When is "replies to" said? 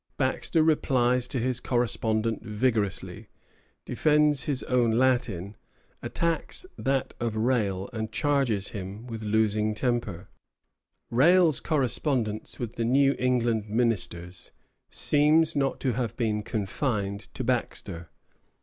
0.63-1.37